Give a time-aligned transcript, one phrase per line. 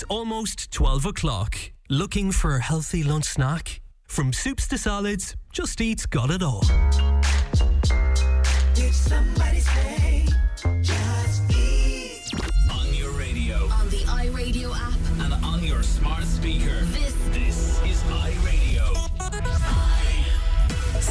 [0.00, 1.58] It's almost 12 o'clock.
[1.90, 3.82] Looking for a healthy lunch snack?
[4.04, 6.62] From soups to salads, Just Eat's got it all.
[8.72, 10.26] Did somebody say
[10.80, 12.32] Just Eat?
[12.72, 13.56] On your radio.
[13.68, 14.98] On the iRadio app.
[15.20, 16.80] And on your smart speaker.
[16.92, 19.10] This, this is iRadio.
[19.20, 19.89] Ah.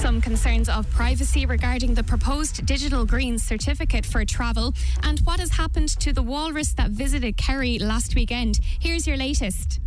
[0.02, 4.74] Some concerns of privacy regarding the proposed digital green certificate for travel
[5.04, 8.62] and what has happened to the walrus that visited Kerry last weekend.
[8.80, 9.82] Here's your latest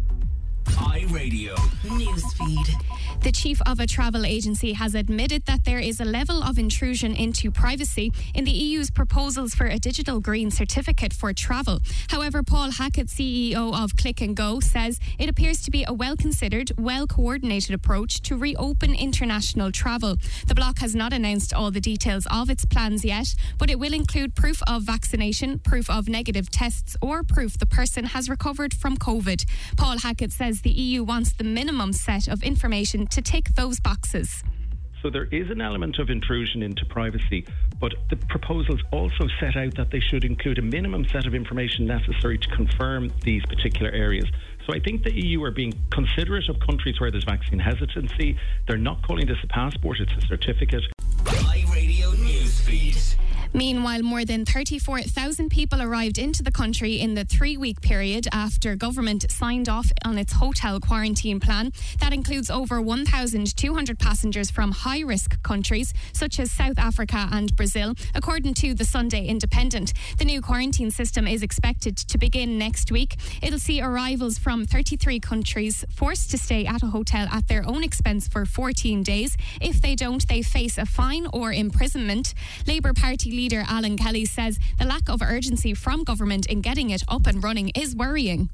[0.66, 1.54] iRadio.
[1.84, 2.74] Newsfeed.
[3.22, 7.14] The chief of a travel agency has admitted that there is a level of intrusion
[7.14, 11.78] into privacy in the EU's proposals for a digital green certificate for travel.
[12.08, 16.16] However, Paul Hackett, CEO of Click and Go, says it appears to be a well
[16.16, 20.16] considered, well coordinated approach to reopen international travel.
[20.48, 23.94] The bloc has not announced all the details of its plans yet, but it will
[23.94, 28.96] include proof of vaccination, proof of negative tests, or proof the person has recovered from
[28.96, 29.44] COVID.
[29.76, 34.42] Paul Hackett says the EU wants the minimum set of information to tick those boxes.
[35.02, 37.44] So there is an element of intrusion into privacy,
[37.80, 41.86] but the proposals also set out that they should include a minimum set of information
[41.86, 44.26] necessary to confirm these particular areas.
[44.66, 48.38] So I think the EU are being considerate of countries where there's vaccine hesitancy.
[48.68, 50.84] They're not calling this a passport, it's a certificate.
[53.54, 58.76] Meanwhile, more than 34,000 people arrived into the country in the three week period after
[58.76, 61.70] government signed off on its hotel quarantine plan.
[62.00, 67.94] That includes over 1,200 passengers from high risk countries such as South Africa and Brazil,
[68.14, 69.92] according to the Sunday Independent.
[70.16, 73.16] The new quarantine system is expected to begin next week.
[73.42, 77.84] It'll see arrivals from 33 countries forced to stay at a hotel at their own
[77.84, 79.36] expense for 14 days.
[79.60, 82.32] If they don't, they face a fine or imprisonment.
[82.66, 87.02] Labour Party leader Alan Kelly says the lack of urgency from government in getting it
[87.08, 88.48] up and running is worrying.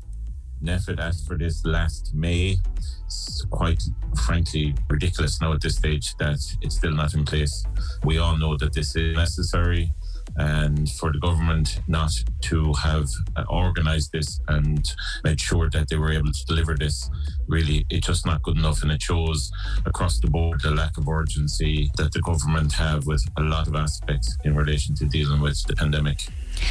[0.64, 2.56] NPHET asked for this last May.
[3.04, 3.82] It's quite
[4.24, 7.66] frankly ridiculous now at this stage that it's still not in place.
[8.02, 9.92] We all know that this is necessary
[10.36, 12.12] and for the government not
[12.48, 14.82] to have uh, organised this and
[15.22, 17.10] made sure that they were able to deliver this,
[17.48, 18.82] really, it's just not good enough.
[18.82, 19.50] And it shows
[19.86, 23.74] across the board the lack of urgency that the government have with a lot of
[23.74, 26.28] aspects in relation to dealing with the pandemic.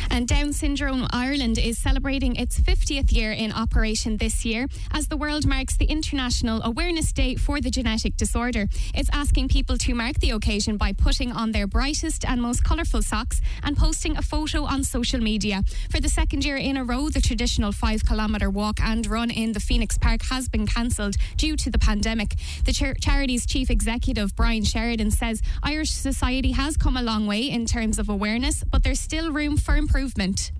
[0.10, 5.18] And Down Syndrome Ireland is celebrating its 50th year in operation this year as the
[5.18, 8.68] world marks the International Awareness Day for the Genetic Disorder.
[8.94, 13.02] It's asking people to mark the occasion by putting on their brightest and most colourful
[13.02, 15.64] socks and posting a photo on social media.
[15.90, 19.54] For the second year in a row, the traditional five kilometre walk and run in
[19.54, 22.36] the Phoenix Park has been cancelled due to the pandemic.
[22.66, 27.50] The char- charity's chief executive, Brian Sheridan, says Irish society has come a long way
[27.50, 30.52] in terms of awareness, but there's still room for improvement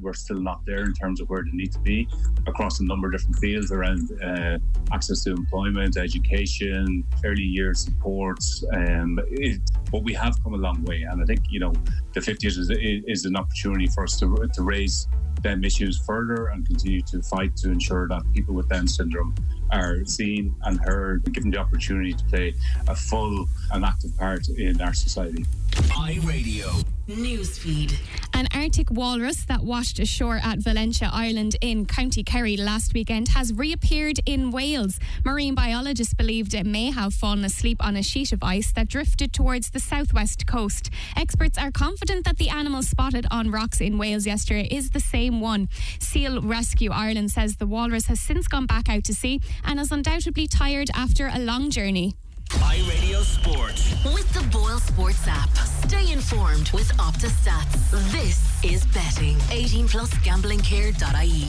[0.00, 2.08] we're still not there in terms of where they need to be
[2.46, 4.58] across a number of different fields around uh,
[4.92, 8.38] access to employment, education, early years support.
[8.72, 9.60] Um, it,
[9.90, 11.72] but we have come a long way, and I think you know
[12.12, 15.08] the 50s is, is an opportunity for us to, to raise
[15.42, 19.34] them issues further and continue to fight to ensure that people with Down syndrome
[19.70, 22.54] are seen and heard and given the opportunity to play
[22.88, 25.44] a full and active part in our society.
[25.72, 26.84] iRadio.
[27.08, 27.98] Newsfeed.
[28.34, 33.52] An Arctic walrus that washed ashore at Valentia Island in County Kerry last weekend has
[33.52, 35.00] reappeared in Wales.
[35.24, 39.32] Marine biologists believed it may have fallen asleep on a sheet of ice that drifted
[39.32, 40.90] towards the southwest coast.
[41.16, 45.40] Experts are confident that the animal spotted on rocks in Wales yesterday is the same
[45.40, 45.68] one.
[45.98, 49.90] Seal Rescue Ireland says the walrus has since gone back out to sea and is
[49.90, 52.14] undoubtedly tired after a long journey.
[52.50, 54.14] iRadio Sport.
[54.14, 55.67] With the Boyle Sports app.
[55.88, 58.12] Stay informed with Opta Stats.
[58.12, 59.38] This is betting.
[59.50, 61.46] 18 plus gamblingcare.ie.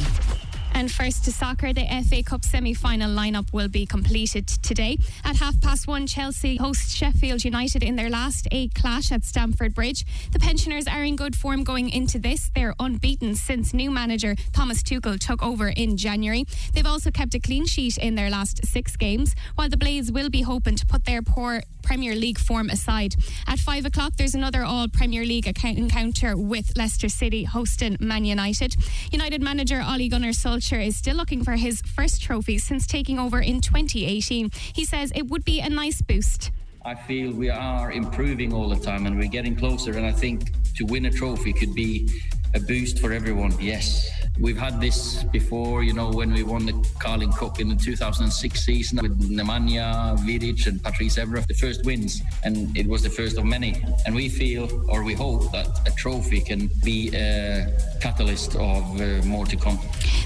[0.74, 4.98] And first to soccer, the FA Cup semi final lineup will be completed today.
[5.26, 9.76] At half past one, Chelsea host Sheffield United in their last eight clash at Stamford
[9.76, 10.06] Bridge.
[10.32, 12.50] The pensioners are in good form going into this.
[12.56, 16.46] They're unbeaten since new manager Thomas Tuchel took over in January.
[16.74, 20.30] They've also kept a clean sheet in their last six games, while the Blades will
[20.30, 23.16] be hoping to put their poor Premier League form aside.
[23.48, 28.76] At five o'clock, there's another All Premier League encounter with Leicester City hosting Man United.
[29.12, 33.40] United manager Ole Gunnar Solskjaer is still looking for his first trophy since taking over
[33.42, 34.52] in 2018.
[34.72, 36.52] He says it would be a nice boost.
[36.86, 39.98] I feel we are improving all the time and we're getting closer.
[39.98, 42.08] And I think to win a trophy could be
[42.54, 43.60] a boost for everyone.
[43.60, 44.08] Yes,
[44.42, 48.66] We've had this before, you know, when we won the Carling Cup in the 2006
[48.66, 53.38] season with Nemanja Vidic and Patrice Evra, the first wins, and it was the first
[53.38, 53.84] of many.
[54.06, 57.68] And we feel, or we hope, that a trophy can be a
[58.00, 59.78] catalyst of uh, more to come.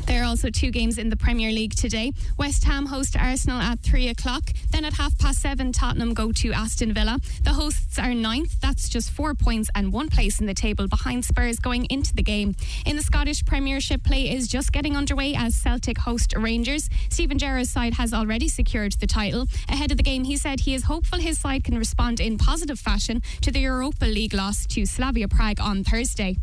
[0.05, 2.11] There are also two games in the Premier League today.
[2.37, 4.51] West Ham host Arsenal at three o'clock.
[4.71, 7.19] Then at half past seven, Tottenham go to Aston Villa.
[7.43, 8.59] The hosts are ninth.
[8.61, 12.23] That's just four points and one place in the table behind Spurs going into the
[12.23, 12.55] game.
[12.85, 16.89] In the Scottish Premiership, play is just getting underway as Celtic host Rangers.
[17.09, 19.47] Steven Gerrard's side has already secured the title.
[19.69, 22.79] Ahead of the game, he said he is hopeful his side can respond in positive
[22.79, 26.37] fashion to the Europa League loss to Slavia Prague on Thursday.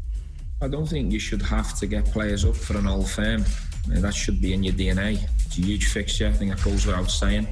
[0.62, 3.44] I don't think you should have to get players up for an old firm.
[3.88, 5.18] That should be in your DNA.
[5.46, 6.28] It's a huge fixture.
[6.28, 7.48] I think that goes without saying.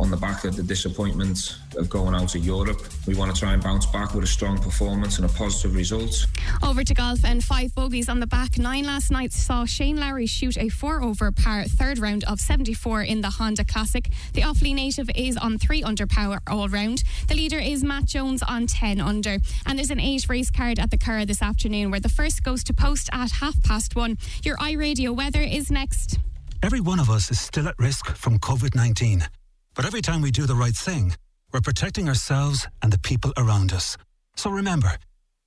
[0.00, 3.52] On the back of the disappointment of going out of Europe, we want to try
[3.52, 6.26] and bounce back with a strong performance and a positive result.
[6.62, 10.24] Over to golf and five bogeys on the back nine last night saw Shane Lowry
[10.24, 14.08] shoot a four over par third round of 74 in the Honda Classic.
[14.32, 17.02] The Offaly native is on three under par all round.
[17.28, 19.36] The leader is Matt Jones on 10 under.
[19.66, 22.64] And there's an eight race card at the Curragh this afternoon where the first goes
[22.64, 24.16] to post at half past one.
[24.44, 26.18] Your iRadio weather is next.
[26.62, 29.28] Every one of us is still at risk from COVID 19.
[29.74, 31.14] But every time we do the right thing,
[31.52, 33.96] we're protecting ourselves and the people around us.
[34.36, 34.92] So remember,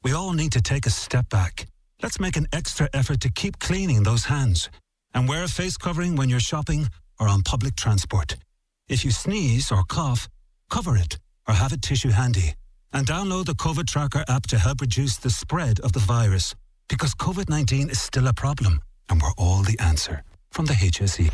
[0.04, 1.66] we all need to take a step back.
[2.02, 4.70] Let's make an extra effort to keep cleaning those hands
[5.14, 6.88] and wear a face covering when you're shopping
[7.20, 8.36] or on public transport.
[8.90, 10.28] If you sneeze or cough,
[10.70, 11.18] cover it
[11.48, 12.56] or have a tissue handy.
[12.92, 16.54] And download the COVID Tracker app to help reduce the spread of the virus
[16.90, 20.24] because COVID 19 is still a problem and we're all the answer.
[20.52, 21.32] From the HSE.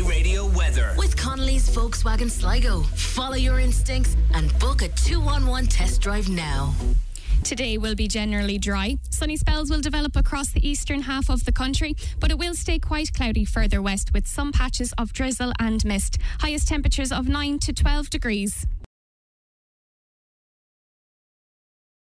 [0.00, 0.94] iRadio weather.
[0.96, 2.80] With Connolly's Volkswagen Sligo.
[2.94, 6.72] Follow your instincts and book a 211 test drive now.
[7.44, 8.96] Today will be generally dry.
[9.10, 12.78] Sunny spells will develop across the eastern half of the country, but it will stay
[12.78, 16.18] quite cloudy further west with some patches of drizzle and mist.
[16.40, 18.66] Highest temperatures of 9 to 12 degrees.